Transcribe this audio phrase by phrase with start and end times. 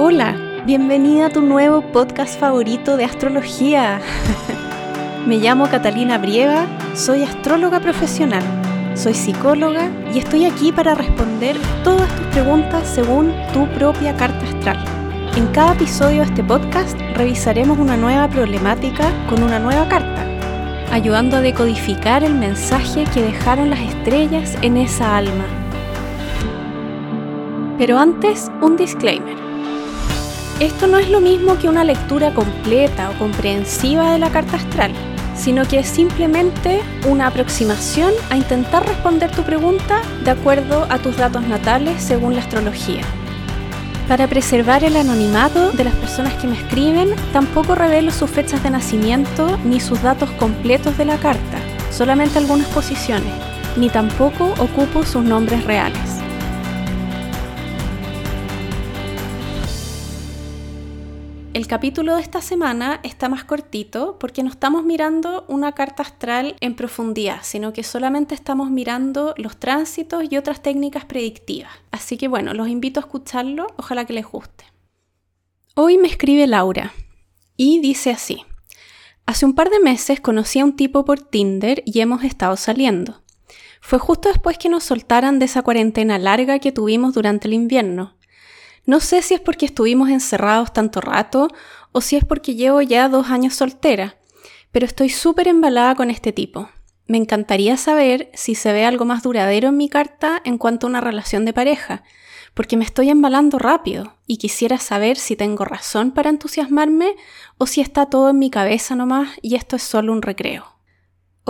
[0.00, 4.00] Hola, bienvenida a tu nuevo podcast favorito de astrología.
[5.26, 8.44] Me llamo Catalina Brieva, soy astróloga profesional,
[8.94, 14.78] soy psicóloga y estoy aquí para responder todas tus preguntas según tu propia carta astral.
[15.36, 20.24] En cada episodio de este podcast revisaremos una nueva problemática con una nueva carta,
[20.92, 25.44] ayudando a decodificar el mensaje que dejaron las estrellas en esa alma.
[27.78, 29.47] Pero antes, un disclaimer.
[30.60, 34.90] Esto no es lo mismo que una lectura completa o comprensiva de la carta astral,
[35.36, 41.16] sino que es simplemente una aproximación a intentar responder tu pregunta de acuerdo a tus
[41.16, 43.02] datos natales según la astrología.
[44.08, 48.70] Para preservar el anonimato de las personas que me escriben, tampoco revelo sus fechas de
[48.70, 51.58] nacimiento ni sus datos completos de la carta,
[51.92, 53.32] solamente algunas posiciones,
[53.76, 56.07] ni tampoco ocupo sus nombres reales.
[61.58, 66.54] El capítulo de esta semana está más cortito porque no estamos mirando una carta astral
[66.60, 71.72] en profundidad, sino que solamente estamos mirando los tránsitos y otras técnicas predictivas.
[71.90, 74.66] Así que bueno, los invito a escucharlo, ojalá que les guste.
[75.74, 76.92] Hoy me escribe Laura
[77.56, 78.44] y dice así.
[79.26, 83.24] Hace un par de meses conocí a un tipo por Tinder y hemos estado saliendo.
[83.80, 88.16] Fue justo después que nos soltaran de esa cuarentena larga que tuvimos durante el invierno.
[88.88, 91.48] No sé si es porque estuvimos encerrados tanto rato
[91.92, 94.16] o si es porque llevo ya dos años soltera,
[94.72, 96.70] pero estoy súper embalada con este tipo.
[97.06, 100.88] Me encantaría saber si se ve algo más duradero en mi carta en cuanto a
[100.88, 102.02] una relación de pareja,
[102.54, 107.14] porque me estoy embalando rápido y quisiera saber si tengo razón para entusiasmarme
[107.58, 110.77] o si está todo en mi cabeza nomás y esto es solo un recreo.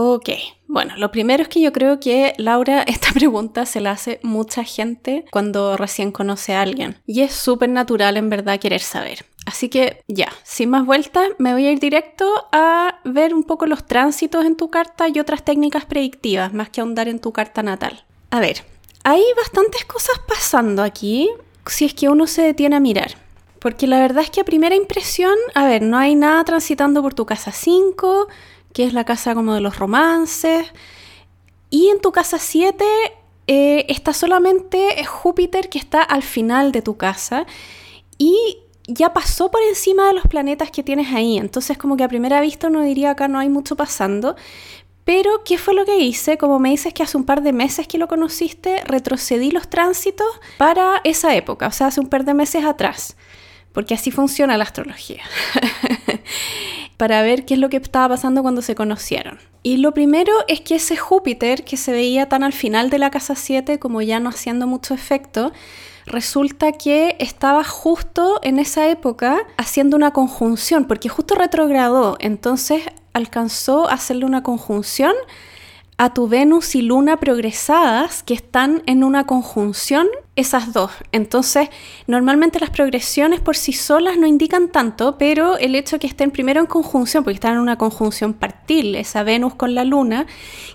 [0.01, 0.29] Ok,
[0.69, 4.63] bueno, lo primero es que yo creo que Laura, esta pregunta se la hace mucha
[4.63, 6.99] gente cuando recién conoce a alguien.
[7.05, 9.27] Y es súper natural en verdad querer saber.
[9.45, 13.67] Así que ya, sin más vueltas, me voy a ir directo a ver un poco
[13.67, 17.65] los tránsitos en tu carta y otras técnicas predictivas, más que ahondar en tu carta
[17.65, 18.05] natal.
[18.31, 18.63] A ver,
[19.03, 21.29] hay bastantes cosas pasando aquí
[21.67, 23.17] si es que uno se detiene a mirar.
[23.59, 27.15] Porque la verdad es que a primera impresión, a ver, no hay nada transitando por
[27.15, 28.29] tu casa 5
[28.73, 30.67] que es la casa como de los romances.
[31.71, 32.85] Y en tu casa 7
[33.47, 37.47] eh, está solamente Júpiter que está al final de tu casa
[38.19, 41.39] y ya pasó por encima de los planetas que tienes ahí.
[41.39, 44.37] Entonces como que a primera vista uno diría acá no hay mucho pasando.
[45.09, 46.37] Pero, ¿qué fue lo que hice?
[46.37, 50.27] Como me dices que hace un par de meses que lo conociste, retrocedí los tránsitos
[50.59, 53.17] para esa época, o sea, hace un par de meses atrás,
[53.73, 55.23] porque así funciona la astrología.
[56.99, 59.39] para ver qué es lo que estaba pasando cuando se conocieron.
[59.63, 63.11] Y lo primero es que ese Júpiter que se veía tan al final de la
[63.11, 65.53] casa 7 como ya no haciendo mucho efecto,
[66.07, 72.83] resulta que estaba justo en esa época haciendo una conjunción, porque justo retrogradó, entonces
[73.13, 75.13] alcanzó a hacerle una conjunción
[75.99, 80.93] a tu Venus y Luna progresadas que están en una conjunción esas dos.
[81.11, 81.69] Entonces,
[82.07, 86.31] normalmente las progresiones por sí solas no indican tanto, pero el hecho de que estén
[86.31, 90.27] primero en conjunción, porque están en una conjunción partil, esa Venus con la Luna,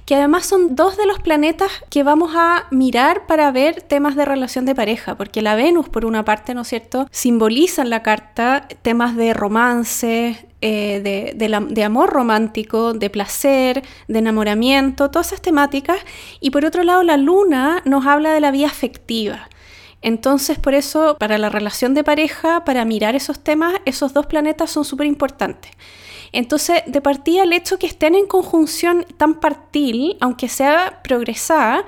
[0.06, 4.26] que además son dos de los planetas que vamos a mirar para ver temas de
[4.26, 8.04] relación de pareja, porque la Venus, por una parte, ¿no es cierto?, simboliza en la
[8.04, 15.42] carta temas de romance, eh, de, de, amor romántico, de placer, de enamoramiento, todas esas
[15.42, 15.98] temáticas.
[16.40, 19.50] Y por otro lado, la luna nos habla de la vida afectiva.
[20.02, 24.72] Entonces, por eso, para la relación de pareja, para mirar esos temas, esos dos planetas
[24.72, 25.72] son súper importantes.
[26.32, 31.84] Entonces, de partida, el hecho que estén en conjunción tan partil, aunque sea progresada,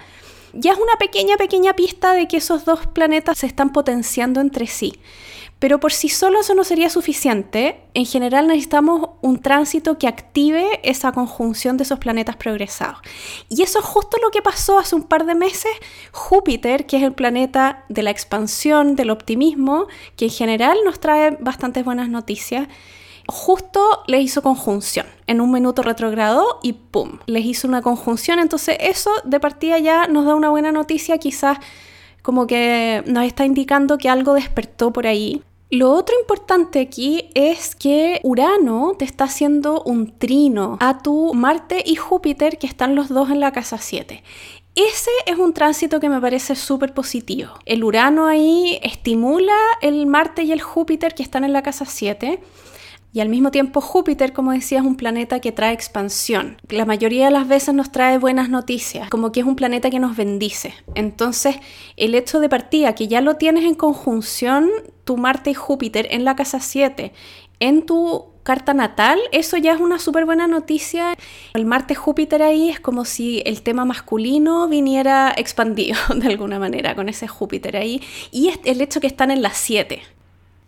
[0.56, 4.68] ya es una pequeña, pequeña pista de que esos dos planetas se están potenciando entre
[4.68, 4.94] sí.
[5.60, 7.80] Pero por sí solo eso no sería suficiente.
[7.94, 13.00] En general necesitamos un tránsito que active esa conjunción de esos planetas progresados.
[13.50, 15.72] Y eso es justo lo que pasó hace un par de meses.
[16.12, 19.88] Júpiter, que es el planeta de la expansión, del optimismo,
[20.18, 22.68] que en general nos trae bastantes buenas noticias,
[23.28, 25.06] justo les hizo conjunción.
[25.28, 27.20] En un minuto retrogrado y ¡pum!
[27.26, 28.40] Les hizo una conjunción.
[28.40, 31.58] Entonces eso de partida ya nos da una buena noticia, quizás
[32.22, 35.44] como que nos está indicando que algo despertó por ahí.
[35.72, 41.84] Lo otro importante aquí es que Urano te está haciendo un trino a tu Marte
[41.86, 44.24] y Júpiter que están los dos en la casa 7.
[44.76, 47.52] Ese es un tránsito que me parece súper positivo.
[47.66, 52.42] El Urano ahí estimula el Marte y el Júpiter que están en la casa 7
[53.16, 56.58] Y al mismo tiempo Júpiter, como decía, es un planeta que trae expansión.
[56.68, 60.00] La mayoría de las veces nos trae buenas noticias, como que es un planeta que
[60.00, 60.74] nos bendice.
[60.96, 61.56] Entonces,
[61.96, 64.70] el hecho de partida que ya lo tienes en conjunción,
[65.06, 67.14] tu Marte y Júpiter en la casa 7,
[67.62, 71.16] en tu carta natal, eso ya es una súper buena noticia.
[71.54, 76.96] El Marte Júpiter ahí es como si el tema masculino viniera expandido de alguna manera
[76.96, 78.02] con ese Júpiter ahí.
[78.34, 80.02] Y el hecho que están en las 7.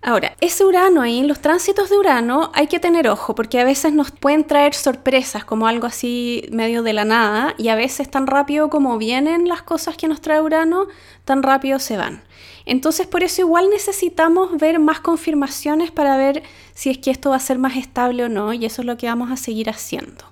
[0.07, 3.91] Ahora, ese Urano ahí, los tránsitos de Urano hay que tener ojo porque a veces
[3.91, 8.25] nos pueden traer sorpresas como algo así medio de la nada y a veces tan
[8.25, 10.87] rápido como vienen las cosas que nos trae Urano,
[11.25, 12.23] tan rápido se van.
[12.65, 16.41] Entonces por eso igual necesitamos ver más confirmaciones para ver
[16.73, 18.95] si es que esto va a ser más estable o no y eso es lo
[18.95, 20.23] que vamos a seguir haciendo.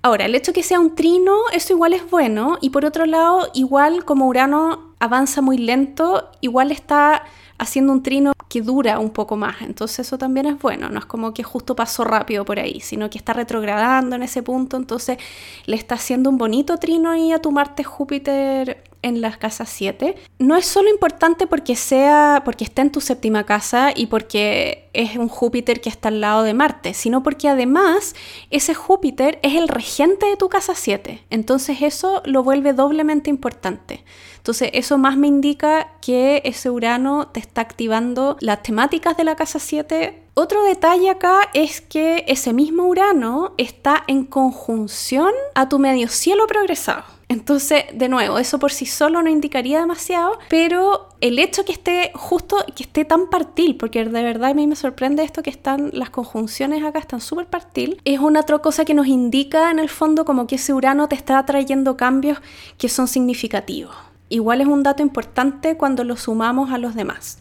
[0.00, 3.50] Ahora, el hecho que sea un trino, eso igual es bueno y por otro lado,
[3.52, 7.24] igual como Urano avanza muy lento, igual está
[7.58, 9.62] haciendo un trino que dura un poco más.
[9.62, 13.10] Entonces eso también es bueno, no es como que justo pasó rápido por ahí, sino
[13.10, 15.18] que está retrogradando en ese punto, entonces
[15.66, 20.16] le está haciendo un bonito trino ahí a tu Marte Júpiter en la casa 7.
[20.38, 25.16] No es solo importante porque sea porque está en tu séptima casa y porque es
[25.16, 28.14] un Júpiter que está al lado de Marte, sino porque además
[28.50, 31.24] ese Júpiter es el regente de tu casa 7.
[31.30, 34.04] Entonces eso lo vuelve doblemente importante.
[34.36, 39.36] Entonces eso más me indica que ese Urano te está activando las temáticas de la
[39.36, 40.22] casa 7.
[40.34, 46.46] Otro detalle acá es que ese mismo Urano está en conjunción a tu medio cielo
[46.46, 47.17] progresado.
[47.28, 52.10] Entonces, de nuevo, eso por sí solo no indicaría demasiado, pero el hecho que esté
[52.14, 55.90] justo, que esté tan partil, porque de verdad a mí me sorprende esto que están,
[55.92, 59.90] las conjunciones acá están súper partil, es una otra cosa que nos indica en el
[59.90, 62.38] fondo como que ese Urano te está trayendo cambios
[62.78, 63.94] que son significativos.
[64.30, 67.38] Igual es un dato importante cuando lo sumamos a los demás.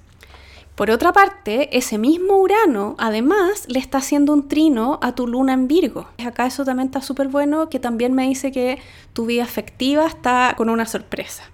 [0.78, 5.54] Por otra parte, ese mismo Urano, además, le está haciendo un trino a tu luna
[5.54, 6.08] en Virgo.
[6.24, 8.78] Acá eso también está súper bueno, que también me dice que
[9.12, 11.46] tu vida afectiva está con una sorpresa.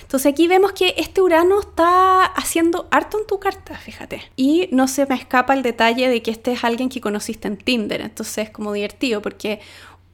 [0.00, 4.22] Entonces aquí vemos que este Urano está haciendo harto en tu carta, fíjate.
[4.34, 7.58] Y no se me escapa el detalle de que este es alguien que conociste en
[7.58, 8.00] Tinder.
[8.00, 9.60] Entonces es como divertido porque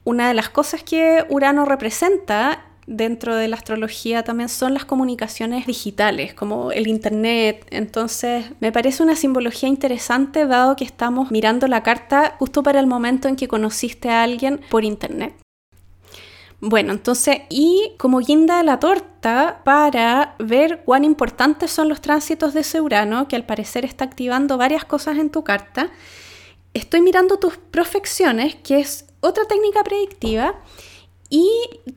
[0.03, 5.67] una de las cosas que Urano representa dentro de la astrología también son las comunicaciones
[5.67, 7.67] digitales, como el Internet.
[7.69, 12.87] Entonces, me parece una simbología interesante dado que estamos mirando la carta justo para el
[12.87, 15.35] momento en que conociste a alguien por Internet.
[16.59, 22.55] Bueno, entonces, y como guinda de la torta, para ver cuán importantes son los tránsitos
[22.55, 25.91] de ese Urano, que al parecer está activando varias cosas en tu carta,
[26.73, 30.55] estoy mirando tus profecciones, que es otra técnica predictiva,
[31.29, 31.49] y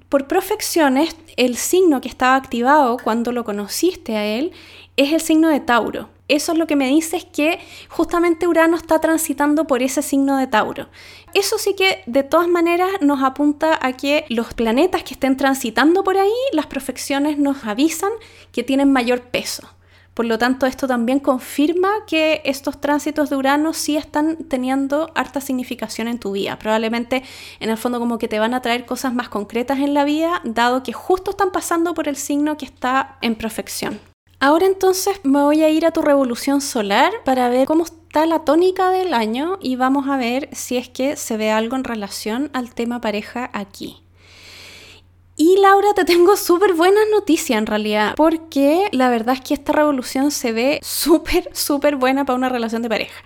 [0.08, 4.52] por profecciones, el signo que estaba activado cuando lo conociste a él
[4.96, 6.08] es el signo de Tauro.
[6.28, 10.36] Eso es lo que me dice es que justamente Urano está transitando por ese signo
[10.36, 10.88] de Tauro.
[11.34, 16.04] Eso sí que de todas maneras nos apunta a que los planetas que estén transitando
[16.04, 18.10] por ahí, las profecciones nos avisan
[18.52, 19.68] que tienen mayor peso.
[20.14, 25.40] Por lo tanto, esto también confirma que estos tránsitos de Urano sí están teniendo harta
[25.40, 26.58] significación en tu vida.
[26.58, 27.22] Probablemente
[27.60, 30.40] en el fondo como que te van a traer cosas más concretas en la vida,
[30.44, 34.00] dado que justo están pasando por el signo que está en perfección.
[34.40, 38.40] Ahora entonces me voy a ir a tu revolución solar para ver cómo está la
[38.44, 42.50] tónica del año y vamos a ver si es que se ve algo en relación
[42.54, 44.02] al tema pareja aquí.
[45.42, 49.72] Y Laura, te tengo súper buenas noticias en realidad, porque la verdad es que esta
[49.72, 53.24] revolución se ve súper, súper buena para una relación de pareja.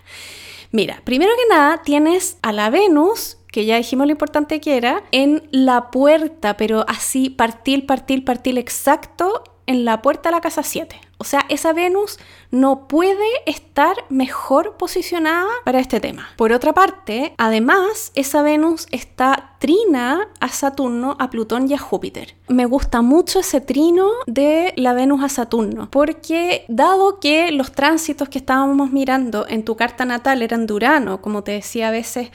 [0.70, 5.02] Mira, primero que nada, tienes a la Venus, que ya dijimos lo importante que era,
[5.10, 10.62] en la puerta, pero así partir, partir, partir exacto en la puerta de la casa
[10.62, 11.00] 7.
[11.18, 12.18] O sea, esa Venus
[12.50, 16.28] no puede estar mejor posicionada para este tema.
[16.36, 22.34] Por otra parte, además, esa Venus está trina a Saturno, a Plutón y a Júpiter.
[22.48, 28.28] Me gusta mucho ese trino de la Venus a Saturno, porque dado que los tránsitos
[28.28, 32.28] que estábamos mirando en tu carta natal eran de Urano, como te decía a veces,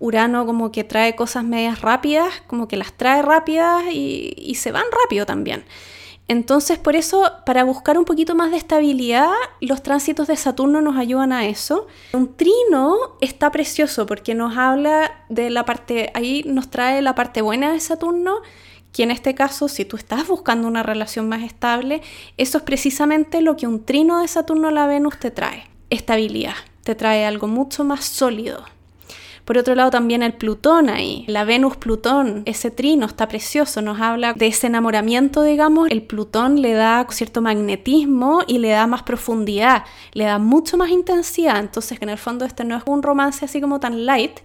[0.00, 4.72] Urano como que trae cosas medias rápidas, como que las trae rápidas y, y se
[4.72, 5.62] van rápido también.
[6.32, 9.28] Entonces, por eso, para buscar un poquito más de estabilidad,
[9.60, 11.88] los tránsitos de Saturno nos ayudan a eso.
[12.14, 17.42] Un trino está precioso porque nos habla de la parte, ahí nos trae la parte
[17.42, 18.36] buena de Saturno,
[18.94, 22.00] que en este caso, si tú estás buscando una relación más estable,
[22.38, 26.54] eso es precisamente lo que un trino de Saturno a la Venus te trae, estabilidad,
[26.82, 28.64] te trae algo mucho más sólido.
[29.44, 34.34] Por otro lado también el Plutón ahí, la Venus-Plutón, ese trino está precioso, nos habla
[34.34, 39.84] de ese enamoramiento, digamos, el Plutón le da cierto magnetismo y le da más profundidad,
[40.12, 43.60] le da mucho más intensidad, entonces en el fondo este no es un romance así
[43.60, 44.38] como tan light,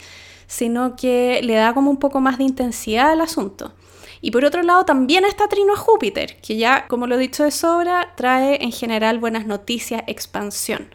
[0.47, 3.73] sino que le da como un poco más de intensidad al asunto.
[4.19, 7.43] Y por otro lado también está trino a Júpiter, que ya, como lo he dicho
[7.43, 10.89] de sobra, trae en general buenas noticias, expansión.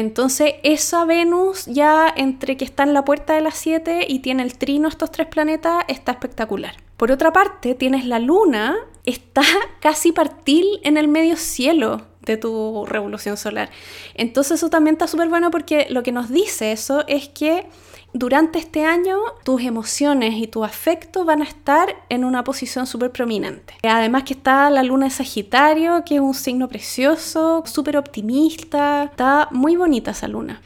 [0.00, 4.42] Entonces, esa Venus ya entre que está en la puerta de las 7 y tiene
[4.42, 6.74] el trino estos tres planetas, está espectacular.
[6.96, 9.42] Por otra parte, tienes la luna, está
[9.80, 13.68] casi partil en el medio cielo de tu revolución solar.
[14.14, 17.66] Entonces, eso también está súper bueno porque lo que nos dice eso es que
[18.12, 23.12] durante este año tus emociones y tu afecto van a estar en una posición súper
[23.12, 23.74] prominente.
[23.82, 29.48] Además que está la luna de Sagitario, que es un signo precioso, súper optimista, está
[29.52, 30.60] muy bonita esa luna.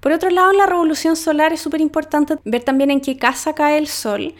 [0.00, 3.54] Por otro lado, en la revolución solar es súper importante ver también en qué casa
[3.54, 4.34] cae el sol.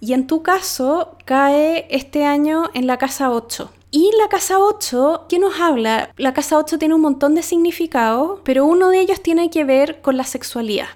[0.00, 3.70] Y en tu caso, cae este año en la casa 8.
[3.90, 6.10] Y la casa 8, ¿qué nos habla?
[6.16, 10.00] La casa 8 tiene un montón de significados, pero uno de ellos tiene que ver
[10.00, 10.88] con la sexualidad.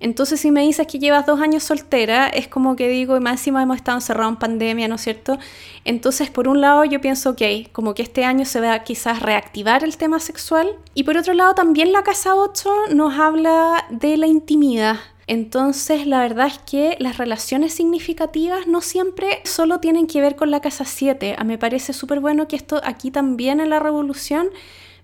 [0.00, 3.46] Entonces, si me dices que llevas dos años soltera, es como que digo, y más
[3.46, 5.38] hemos estado encerrados en pandemia, ¿no es cierto?
[5.84, 9.20] Entonces, por un lado, yo pienso, ok, como que este año se va a quizás
[9.20, 10.68] reactivar el tema sexual.
[10.94, 14.96] Y por otro lado, también la casa 8 nos habla de la intimidad.
[15.28, 20.52] Entonces, la verdad es que las relaciones significativas no siempre solo tienen que ver con
[20.52, 21.34] la casa 7.
[21.36, 24.48] A me parece súper bueno que esto aquí también en la revolución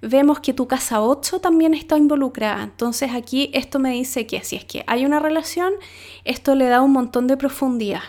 [0.02, 2.62] vemos que tu casa 8 también está involucrada.
[2.62, 5.72] Entonces aquí esto me dice que si es que hay una relación,
[6.24, 8.02] esto le da un montón de profundidad.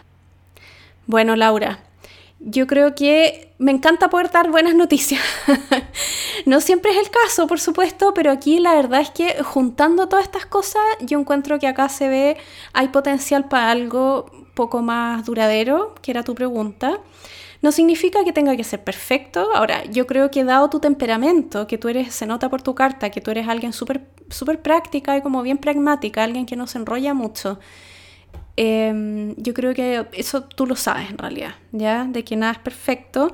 [1.06, 1.80] Bueno, Laura,
[2.40, 5.22] yo creo que me encanta poder dar buenas noticias.
[6.46, 10.26] no siempre es el caso, por supuesto, pero aquí la verdad es que juntando todas
[10.26, 12.38] estas cosas, yo encuentro que acá se ve,
[12.74, 17.00] hay potencial para algo poco más duradero, que era tu pregunta.
[17.64, 19.50] No significa que tenga que ser perfecto.
[19.56, 23.10] Ahora, yo creo que dado tu temperamento, que tú eres, se nota por tu carta,
[23.10, 26.78] que tú eres alguien súper super práctica y como bien pragmática, alguien que no se
[26.80, 27.60] enrolla mucho,
[28.58, 32.04] em, yo creo que eso tú lo sabes en realidad, ¿ya?
[32.04, 33.32] De que nada es perfecto.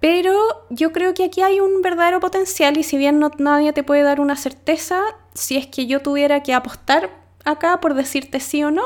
[0.00, 0.34] Pero
[0.70, 4.02] yo creo que aquí hay un verdadero potencial y si bien no, nadie te puede
[4.02, 5.00] dar una certeza,
[5.34, 7.10] si es que yo tuviera que apostar
[7.44, 8.82] acá por decirte sí o no,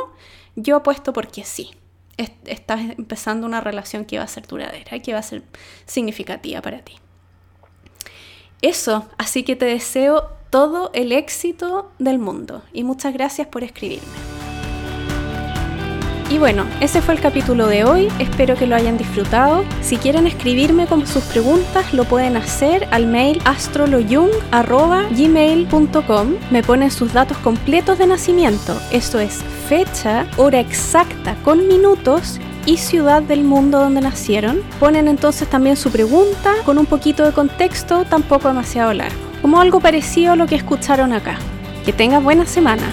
[0.56, 1.70] yo apuesto porque sí
[2.18, 5.42] estás empezando una relación que va a ser duradera y que va a ser
[5.86, 6.94] significativa para ti.
[8.60, 14.06] Eso, así que te deseo todo el éxito del mundo y muchas gracias por escribirme.
[16.30, 19.64] Y bueno, ese fue el capítulo de hoy, espero que lo hayan disfrutado.
[19.80, 26.34] Si quieren escribirme con sus preguntas, lo pueden hacer al mail astroloyung.gmail.com.
[26.50, 32.78] Me ponen sus datos completos de nacimiento, eso es fecha, hora exacta con minutos y
[32.78, 34.62] ciudad del mundo donde nacieron.
[34.80, 39.80] Ponen entonces también su pregunta con un poquito de contexto, tampoco demasiado largo, como algo
[39.80, 41.38] parecido a lo que escucharon acá.
[41.84, 42.84] Que tengas buena semana.